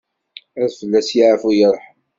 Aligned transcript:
Ad 0.61 0.69
fell-as 0.77 1.09
yeɛfu 1.17 1.49
yerḥem. 1.57 1.99